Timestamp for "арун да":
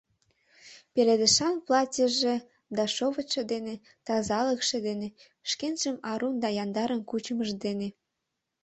6.11-6.49